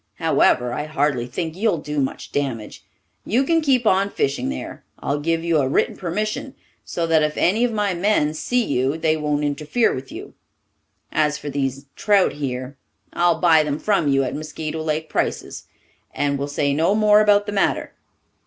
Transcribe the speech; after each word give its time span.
However, 0.15 0.73
I 0.73 0.85
hardly 0.85 1.27
think 1.27 1.55
you'll 1.55 1.77
do 1.77 1.99
much 1.99 2.31
damage. 2.31 2.83
You 3.23 3.43
can 3.43 3.61
keep 3.61 3.85
on 3.85 4.09
fishing 4.09 4.49
there. 4.49 4.83
I'll 4.97 5.19
give 5.19 5.43
you 5.43 5.59
a 5.59 5.67
written 5.67 5.95
permission, 5.95 6.55
so 6.83 7.05
that 7.05 7.21
if 7.21 7.37
any 7.37 7.63
of 7.63 7.71
my 7.71 7.93
men 7.93 8.33
see 8.33 8.65
you 8.65 8.97
they 8.97 9.15
won't 9.15 9.43
interfere 9.43 9.93
with 9.93 10.11
you. 10.11 10.33
As 11.11 11.37
for 11.37 11.51
these 11.51 11.85
trout 11.95 12.31
here, 12.33 12.77
I'll 13.13 13.39
buy 13.39 13.61
them 13.61 13.77
from 13.77 14.07
you 14.07 14.23
at 14.23 14.33
Mosquito 14.33 14.81
Lake 14.81 15.07
prices, 15.07 15.65
and 16.15 16.39
will 16.39 16.47
say 16.47 16.73
no 16.73 16.95
more 16.95 17.21
about 17.21 17.45
the 17.45 17.51
matter. 17.51 17.93